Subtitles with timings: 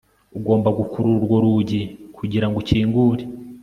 [0.37, 1.81] Ugomba gukurura urwo rugi
[2.17, 3.23] kugirango ukingure